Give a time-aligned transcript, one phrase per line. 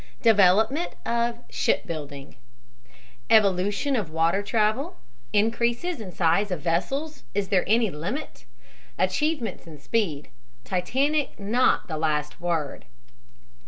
[0.23, 2.35] DEVELOPMENT OF SHIPBUILDING
[3.29, 4.95] EVOLUTION OF WATER TRAVEL
[5.31, 8.45] INCREASES IN SIZE OF VESSELS IS THERE ANY LIMIT?
[8.97, 10.29] ACHIEVEMENTS IN SPEED
[10.63, 12.85] TITANIC NOT THE LAST WORD.